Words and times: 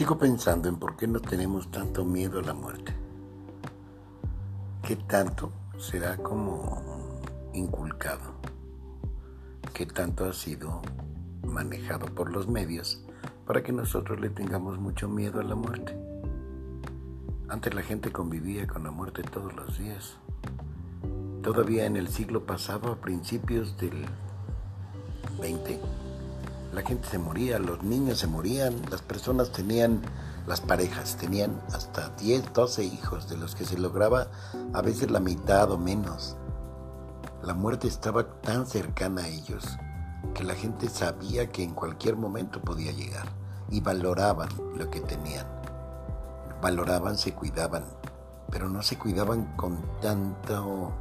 Sigo 0.00 0.16
pensando 0.16 0.66
en 0.66 0.76
por 0.76 0.96
qué 0.96 1.06
no 1.06 1.20
tenemos 1.20 1.70
tanto 1.70 2.06
miedo 2.06 2.38
a 2.38 2.42
la 2.42 2.54
muerte. 2.54 2.94
¿Qué 4.82 4.96
tanto 4.96 5.52
será 5.76 6.16
como 6.16 7.20
inculcado? 7.52 8.32
¿Qué 9.74 9.84
tanto 9.84 10.24
ha 10.24 10.32
sido 10.32 10.80
manejado 11.46 12.06
por 12.06 12.32
los 12.32 12.48
medios 12.48 13.04
para 13.46 13.62
que 13.62 13.72
nosotros 13.72 14.18
le 14.20 14.30
tengamos 14.30 14.78
mucho 14.78 15.06
miedo 15.06 15.38
a 15.38 15.44
la 15.44 15.54
muerte? 15.54 15.94
Antes 17.50 17.74
la 17.74 17.82
gente 17.82 18.10
convivía 18.10 18.66
con 18.66 18.84
la 18.84 18.90
muerte 18.90 19.22
todos 19.22 19.54
los 19.54 19.76
días. 19.76 20.16
Todavía 21.42 21.84
en 21.84 21.98
el 21.98 22.08
siglo 22.08 22.46
pasado, 22.46 22.92
a 22.92 22.96
principios 23.02 23.76
del 23.76 24.06
20, 25.42 25.78
la 26.72 26.82
gente 26.82 27.08
se 27.08 27.18
moría, 27.18 27.58
los 27.58 27.82
niños 27.82 28.18
se 28.18 28.28
morían, 28.28 28.80
las 28.90 29.02
personas 29.02 29.50
tenían, 29.50 30.02
las 30.46 30.60
parejas 30.60 31.16
tenían 31.16 31.60
hasta 31.72 32.10
10, 32.10 32.52
12 32.52 32.84
hijos, 32.84 33.28
de 33.28 33.36
los 33.36 33.56
que 33.56 33.64
se 33.64 33.76
lograba 33.76 34.28
a 34.72 34.80
veces 34.80 35.10
la 35.10 35.18
mitad 35.18 35.70
o 35.72 35.78
menos. 35.78 36.36
La 37.42 37.54
muerte 37.54 37.88
estaba 37.88 38.24
tan 38.40 38.66
cercana 38.66 39.22
a 39.22 39.28
ellos 39.28 39.64
que 40.34 40.44
la 40.44 40.54
gente 40.54 40.88
sabía 40.88 41.48
que 41.48 41.64
en 41.64 41.74
cualquier 41.74 42.16
momento 42.16 42.60
podía 42.60 42.92
llegar 42.92 43.26
y 43.68 43.80
valoraban 43.80 44.48
lo 44.76 44.88
que 44.90 45.00
tenían. 45.00 45.46
Valoraban, 46.62 47.16
se 47.16 47.34
cuidaban, 47.34 47.84
pero 48.50 48.68
no 48.68 48.82
se 48.82 48.96
cuidaban 48.96 49.56
con 49.56 49.78
tanto, 50.00 50.92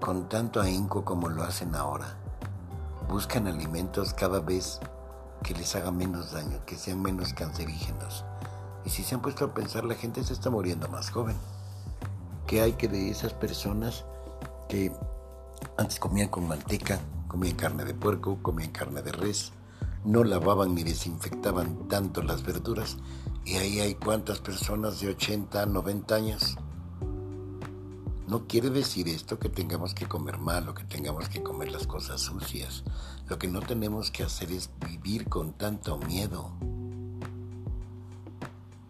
con 0.00 0.28
tanto 0.28 0.60
ahínco 0.60 1.04
como 1.04 1.28
lo 1.30 1.44
hacen 1.44 1.74
ahora. 1.74 2.16
Buscan 3.08 3.46
alimentos 3.46 4.12
cada 4.12 4.40
vez 4.40 4.80
que 5.42 5.54
les 5.54 5.74
haga 5.76 5.90
menos 5.90 6.32
daño, 6.32 6.64
que 6.66 6.76
sean 6.76 7.02
menos 7.02 7.32
cancerígenos. 7.32 8.24
Y 8.84 8.90
si 8.90 9.02
se 9.02 9.14
han 9.14 9.22
puesto 9.22 9.44
a 9.44 9.54
pensar, 9.54 9.84
la 9.84 9.94
gente 9.94 10.22
se 10.24 10.32
está 10.32 10.50
muriendo 10.50 10.88
más 10.88 11.10
joven. 11.10 11.36
¿Qué 12.46 12.62
hay 12.62 12.72
que 12.72 12.88
de 12.88 13.10
esas 13.10 13.32
personas 13.32 14.04
que 14.68 14.92
antes 15.76 15.98
comían 15.98 16.28
con 16.28 16.48
manteca, 16.48 16.98
comían 17.26 17.56
carne 17.56 17.84
de 17.84 17.94
puerco, 17.94 18.38
comían 18.42 18.70
carne 18.70 19.02
de 19.02 19.12
res, 19.12 19.52
no 20.04 20.24
lavaban 20.24 20.74
ni 20.74 20.82
desinfectaban 20.82 21.88
tanto 21.88 22.22
las 22.22 22.42
verduras? 22.42 22.96
Y 23.44 23.56
ahí 23.56 23.80
hay 23.80 23.94
cuántas 23.94 24.40
personas 24.40 25.00
de 25.00 25.08
80, 25.08 25.66
90 25.66 26.14
años 26.14 26.56
no 28.28 28.46
quiere 28.46 28.68
decir 28.68 29.08
esto 29.08 29.38
que 29.38 29.48
tengamos 29.48 29.94
que 29.94 30.06
comer 30.06 30.36
mal 30.36 30.68
o 30.68 30.74
que 30.74 30.84
tengamos 30.84 31.30
que 31.30 31.42
comer 31.42 31.72
las 31.72 31.86
cosas 31.86 32.20
sucias. 32.20 32.84
Lo 33.26 33.38
que 33.38 33.48
no 33.48 33.60
tenemos 33.60 34.10
que 34.10 34.22
hacer 34.22 34.52
es 34.52 34.68
vivir 34.86 35.30
con 35.30 35.54
tanto 35.54 35.96
miedo. 35.96 36.52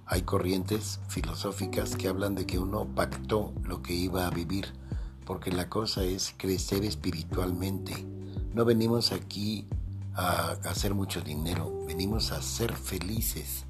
Hay 0.06 0.22
corrientes 0.22 0.98
filosóficas 1.08 1.94
que 1.94 2.08
hablan 2.08 2.34
de 2.34 2.46
que 2.46 2.58
uno 2.58 2.84
pactó 2.96 3.52
lo 3.62 3.80
que 3.80 3.94
iba 3.94 4.26
a 4.26 4.30
vivir, 4.30 4.72
porque 5.24 5.52
la 5.52 5.68
cosa 5.68 6.02
es 6.02 6.34
crecer 6.36 6.84
espiritualmente. 6.84 7.94
No 8.54 8.64
venimos 8.64 9.12
aquí 9.12 9.68
a 10.14 10.56
hacer 10.64 10.94
mucho 10.94 11.20
dinero, 11.20 11.84
venimos 11.86 12.32
a 12.32 12.42
ser 12.42 12.74
felices, 12.74 13.66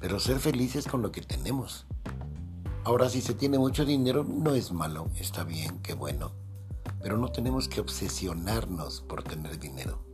pero 0.00 0.18
ser 0.18 0.38
felices 0.38 0.86
con 0.86 1.02
lo 1.02 1.12
que 1.12 1.20
tenemos. 1.20 1.84
Ahora, 2.84 3.08
si 3.08 3.20
se 3.20 3.34
tiene 3.34 3.60
mucho 3.60 3.84
dinero, 3.84 4.24
no 4.24 4.56
es 4.56 4.72
malo, 4.72 5.06
está 5.16 5.44
bien, 5.44 5.78
qué 5.84 5.94
bueno. 5.94 6.32
Pero 7.00 7.16
no 7.16 7.28
tenemos 7.28 7.68
que 7.68 7.80
obsesionarnos 7.80 9.02
por 9.02 9.22
tener 9.22 9.60
dinero. 9.60 10.04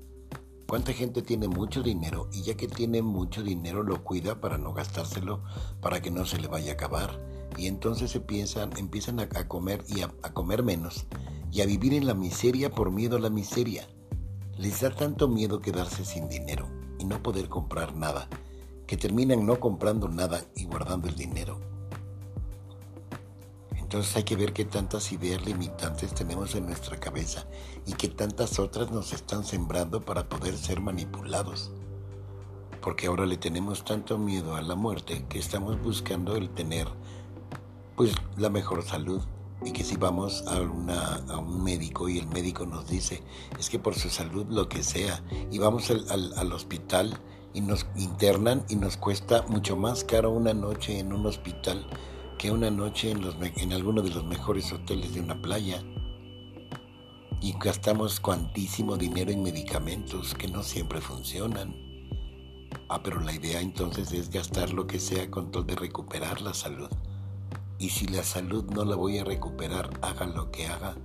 ¿Cuánta 0.69 0.93
gente 0.93 1.23
tiene 1.23 1.49
mucho 1.49 1.83
dinero 1.83 2.29
y 2.31 2.43
ya 2.43 2.59
que 2.59 2.69
tiene 2.69 3.01
mucho 3.01 3.43
dinero 3.43 3.83
lo 3.83 4.05
cuida 4.05 4.43
para 4.43 4.59
no 4.59 4.75
gastárselo, 4.75 5.43
para 5.81 6.03
que 6.03 6.11
no 6.11 6.27
se 6.27 6.39
le 6.39 6.47
vaya 6.47 6.73
a 6.73 6.75
acabar? 6.75 7.19
Y 7.57 7.69
entonces 7.69 8.11
se 8.11 8.21
piensan, 8.21 8.77
empiezan 8.77 9.19
a, 9.19 9.29
comer 9.49 9.83
y 9.89 10.03
a, 10.03 10.13
a 10.23 10.35
comer 10.35 10.63
menos 10.63 11.07
y 11.51 11.63
a 11.63 11.67
vivir 11.67 11.95
en 11.95 12.07
la 12.07 12.13
miseria 12.13 12.71
por 12.71 12.91
miedo 12.91 13.17
a 13.17 13.21
la 13.21 13.31
miseria. 13.31 13.89
Les 14.59 14.83
da 14.83 14.91
tanto 14.91 15.27
miedo 15.27 15.61
quedarse 15.61 16.05
sin 16.05 16.29
dinero 16.29 16.69
y 16.99 17.07
no 17.07 17.23
poder 17.23 17.49
comprar 17.49 17.97
nada, 17.97 18.29
que 18.87 18.99
terminan 18.99 19.47
no 19.47 19.59
comprando 19.59 20.07
nada 20.11 20.45
y 20.55 20.67
guardando 20.67 21.09
el 21.09 21.15
dinero. 21.15 21.68
Entonces 23.89 24.17
hay 24.17 24.25
que 24.25 24.37
ver 24.37 24.53
qué 24.53 24.67
tantas 24.67 25.13
ideas 25.13 25.47
limitantes 25.47 26.13
tenemos 26.13 26.55
en 26.55 26.67
nuestra 26.67 27.01
cabeza 27.01 27.47
y 27.87 27.95
qué 27.95 28.09
tantas 28.09 28.59
otras 28.59 28.91
nos 28.91 29.15
están 29.15 29.45
sembrando 29.45 30.03
para 30.03 30.29
poder 30.29 30.59
ser 30.59 30.83
manipulados. 30.83 31.71
Porque 32.83 33.07
ahora 33.07 33.25
le 33.25 33.39
tenemos 33.39 33.87
tanto 33.87 34.19
miedo 34.19 34.57
a 34.57 34.61
la 34.61 34.75
muerte 34.75 35.25
que 35.31 35.39
estamos 35.39 35.83
buscando 35.83 36.37
el 36.37 36.51
tener 36.51 36.87
pues 37.97 38.13
la 38.37 38.51
mejor 38.51 38.83
salud 38.83 39.23
y 39.65 39.73
que 39.73 39.85
si 39.85 39.97
vamos 39.97 40.45
a, 40.47 40.57
a 41.33 41.39
un 41.39 41.65
médico 41.65 42.11
y 42.11 42.19
el 42.19 42.27
médico 42.27 42.67
nos 42.67 42.87
dice 42.89 43.23
es 43.59 43.71
que 43.71 43.79
por 43.79 43.95
su 43.95 44.11
salud 44.11 44.45
lo 44.51 44.69
que 44.69 44.83
sea 44.83 45.25
y 45.51 45.59
vamos 45.61 45.91
al, 45.91 46.35
al 46.37 46.53
hospital 46.53 47.19
y 47.55 47.63
nos 47.63 47.87
internan 47.97 48.67
y 48.69 48.77
nos 48.77 48.99
cuesta 48.99 49.47
mucho 49.49 49.79
más 49.79 50.05
caro 50.05 50.31
una 50.31 50.53
noche 50.53 50.99
en 50.99 51.15
un 51.15 51.25
hospital 51.25 51.89
que 52.39 52.53
una 52.53 52.71
noche 52.71 53.11
en, 53.11 53.21
los, 53.21 53.35
alguno 53.73 54.01
de 54.01 54.11
los 54.11 54.25
mejores 54.25 54.73
hoteles 54.73 55.13
de 55.13 55.21
una 55.21 55.43
playa 55.43 55.83
y 57.41 57.53
gastamos 57.59 58.21
cuantísimo 58.21 58.97
dinero 58.97 59.33
en 59.33 59.43
medicamentos 59.43 60.35
que 60.35 60.47
no 60.47 60.63
siempre 60.63 61.01
funcionan. 61.01 61.75
Ah, 62.89 63.03
pero 63.03 63.19
la 63.21 63.33
idea 63.33 63.61
entonces 63.61 64.13
es 64.13 64.31
gastar 64.31 64.73
lo 64.73 64.87
que 64.87 65.01
sea 65.01 65.29
con 65.31 65.51
todo 65.51 65.65
de 65.65 65.75
recuperar 65.75 66.41
la 66.41 66.55
salud. 66.55 66.89
Y 67.81 67.89
si 67.91 68.07
la 68.07 68.23
salud 68.23 68.65
no 68.71 68.85
la 68.85 68.95
voy 68.95 69.19
a 69.19 69.25
recuperar, 69.25 69.91
haga 70.01 70.27
lo 70.27 70.53
que 70.53 70.69
haga. 70.69 70.97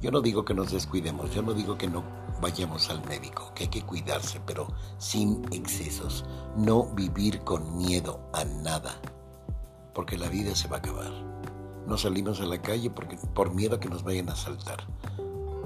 Yo 0.00 0.12
no 0.12 0.20
digo 0.20 0.44
que 0.44 0.54
nos 0.54 0.70
descuidemos, 0.70 1.34
yo 1.34 1.42
no 1.42 1.54
digo 1.54 1.76
que 1.76 1.88
no 1.88 2.04
vayamos 2.40 2.88
al 2.88 3.04
médico, 3.06 3.52
que 3.54 3.64
hay 3.64 3.70
que 3.70 3.82
cuidarse, 3.82 4.40
pero 4.46 4.68
sin 4.98 5.42
excesos. 5.52 6.24
No 6.56 6.86
vivir 6.94 7.40
con 7.40 7.76
miedo 7.76 8.20
a 8.32 8.44
nada 8.44 9.00
porque 9.94 10.18
la 10.18 10.28
vida 10.28 10.54
se 10.54 10.68
va 10.68 10.76
a 10.76 10.78
acabar. 10.80 11.12
No 11.86 11.98
salimos 11.98 12.40
a 12.40 12.46
la 12.46 12.60
calle 12.60 12.90
porque, 12.90 13.16
por 13.34 13.54
miedo 13.54 13.76
a 13.76 13.80
que 13.80 13.88
nos 13.88 14.04
vayan 14.04 14.28
a 14.28 14.32
asaltar. 14.32 14.84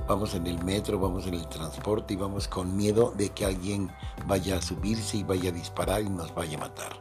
Vamos 0.07 0.35
en 0.35 0.47
el 0.47 0.63
metro, 0.63 0.99
vamos 0.99 1.27
en 1.27 1.35
el 1.35 1.49
transporte 1.49 2.15
y 2.15 2.17
vamos 2.17 2.47
con 2.47 2.77
miedo 2.77 3.15
de 3.17 3.31
que 3.31 3.47
alguien 3.47 3.91
vaya 4.27 4.59
a 4.59 4.63
subirse 4.63 5.19
y 5.19 5.23
vaya 5.23 5.51
a 5.51 5.53
disparar 5.53 6.03
y 6.03 6.11
nos 6.11 6.35
vaya 6.35 6.59
a 6.59 6.61
matar. 6.61 7.01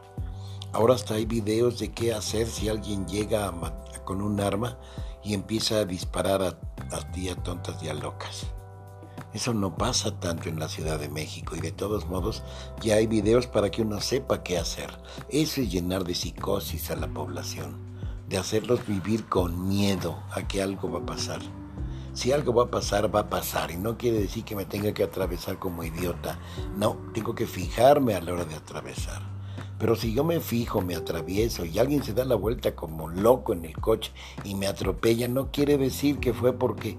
Ahora 0.72 0.94
hasta 0.94 1.14
hay 1.14 1.26
videos 1.26 1.78
de 1.78 1.92
qué 1.92 2.14
hacer 2.14 2.46
si 2.46 2.68
alguien 2.68 3.06
llega 3.06 3.52
con 4.04 4.22
un 4.22 4.40
arma 4.40 4.78
y 5.22 5.34
empieza 5.34 5.80
a 5.80 5.84
disparar 5.84 6.42
a, 6.42 6.48
a 6.48 7.42
tontas 7.42 7.82
y 7.82 7.88
a 7.88 7.94
locas. 7.94 8.53
Eso 9.34 9.52
no 9.52 9.76
pasa 9.76 10.20
tanto 10.20 10.48
en 10.48 10.60
la 10.60 10.68
Ciudad 10.68 10.98
de 10.98 11.08
México 11.08 11.56
y 11.56 11.60
de 11.60 11.72
todos 11.72 12.06
modos 12.06 12.44
ya 12.80 12.94
hay 12.94 13.08
videos 13.08 13.48
para 13.48 13.68
que 13.70 13.82
uno 13.82 14.00
sepa 14.00 14.44
qué 14.44 14.56
hacer. 14.56 14.96
Eso 15.28 15.60
es 15.60 15.72
llenar 15.72 16.04
de 16.04 16.14
psicosis 16.14 16.92
a 16.92 16.96
la 16.96 17.08
población, 17.08 17.76
de 18.28 18.38
hacerlos 18.38 18.86
vivir 18.86 19.26
con 19.26 19.66
miedo 19.68 20.22
a 20.30 20.46
que 20.46 20.62
algo 20.62 20.88
va 20.88 21.00
a 21.00 21.06
pasar. 21.06 21.40
Si 22.12 22.30
algo 22.30 22.54
va 22.54 22.64
a 22.64 22.70
pasar, 22.70 23.12
va 23.12 23.20
a 23.20 23.28
pasar 23.28 23.72
y 23.72 23.76
no 23.76 23.98
quiere 23.98 24.20
decir 24.20 24.44
que 24.44 24.54
me 24.54 24.66
tenga 24.66 24.94
que 24.94 25.02
atravesar 25.02 25.58
como 25.58 25.82
idiota. 25.82 26.38
No, 26.76 26.96
tengo 27.12 27.34
que 27.34 27.46
fijarme 27.46 28.14
a 28.14 28.20
la 28.20 28.34
hora 28.34 28.44
de 28.44 28.54
atravesar. 28.54 29.33
Pero 29.78 29.96
si 29.96 30.14
yo 30.14 30.24
me 30.24 30.40
fijo, 30.40 30.80
me 30.80 30.94
atravieso 30.94 31.64
y 31.64 31.78
alguien 31.78 32.02
se 32.02 32.14
da 32.14 32.24
la 32.24 32.36
vuelta 32.36 32.74
como 32.74 33.08
loco 33.08 33.52
en 33.52 33.64
el 33.64 33.76
coche 33.76 34.12
y 34.44 34.54
me 34.54 34.66
atropella, 34.66 35.26
no 35.28 35.50
quiere 35.50 35.78
decir 35.78 36.18
que 36.18 36.32
fue 36.32 36.52
porque 36.52 36.96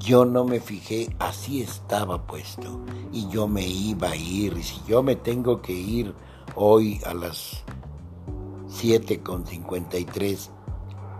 yo 0.00 0.24
no 0.24 0.44
me 0.44 0.60
fijé, 0.60 1.14
así 1.18 1.62
estaba 1.62 2.26
puesto 2.26 2.80
y 3.12 3.28
yo 3.28 3.46
me 3.46 3.66
iba 3.66 4.10
a 4.10 4.16
ir. 4.16 4.56
Y 4.56 4.62
si 4.62 4.80
yo 4.86 5.02
me 5.02 5.16
tengo 5.16 5.60
que 5.60 5.72
ir 5.72 6.14
hoy 6.54 7.00
a 7.04 7.14
las 7.14 7.62
7.53, 8.68 10.50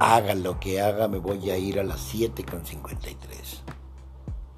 haga 0.01 0.35
lo 0.35 0.59
que 0.59 0.81
haga, 0.81 1.07
me 1.07 1.19
voy 1.19 1.51
a 1.51 1.59
ir 1.59 1.79
a 1.79 1.85
las 1.85 2.15
7.53. 2.15 3.63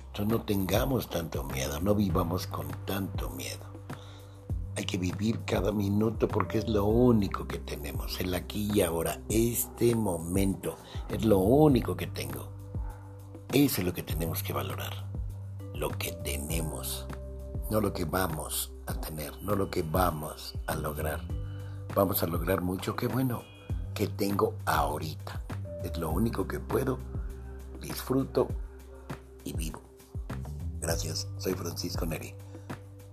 Entonces 0.06 0.26
no 0.26 0.43
tengamos 0.43 1.10
tanto 1.10 1.44
miedo, 1.44 1.81
no 1.81 1.94
vivamos 1.94 2.46
con 2.46 2.69
tanto 2.87 3.28
miedo. 3.31 3.75
Que 4.86 4.98
vivir 4.98 5.40
cada 5.44 5.72
minuto 5.72 6.28
porque 6.28 6.58
es 6.58 6.68
lo 6.68 6.84
único 6.84 7.46
que 7.46 7.58
tenemos, 7.58 8.20
el 8.20 8.34
aquí 8.34 8.70
y 8.72 8.82
ahora, 8.82 9.20
este 9.28 9.96
momento, 9.96 10.76
es 11.08 11.24
lo 11.24 11.38
único 11.38 11.96
que 11.96 12.06
tengo. 12.06 12.48
Eso 13.52 13.80
es 13.80 13.86
lo 13.86 13.92
que 13.92 14.02
tenemos 14.02 14.42
que 14.42 14.52
valorar. 14.52 14.92
Lo 15.74 15.90
que 15.90 16.12
tenemos. 16.12 17.06
No 17.70 17.80
lo 17.80 17.92
que 17.92 18.04
vamos 18.04 18.72
a 18.86 18.94
tener, 18.94 19.32
no 19.42 19.56
lo 19.56 19.70
que 19.70 19.82
vamos 19.82 20.54
a 20.66 20.76
lograr. 20.76 21.20
Vamos 21.94 22.22
a 22.22 22.26
lograr 22.26 22.60
mucho, 22.60 22.94
qué 22.94 23.08
bueno, 23.08 23.42
que 23.92 24.06
tengo 24.06 24.54
ahorita. 24.66 25.42
Es 25.82 25.98
lo 25.98 26.10
único 26.10 26.46
que 26.46 26.60
puedo, 26.60 26.98
disfruto 27.80 28.48
y 29.42 29.52
vivo. 29.52 29.80
Gracias, 30.80 31.26
soy 31.38 31.54
Francisco 31.54 32.06
Neri. 32.06 32.34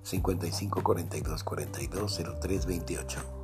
55 0.04 0.82
42 0.82 1.44
42 1.44 2.08
03 2.40 2.66
28. 2.66 3.43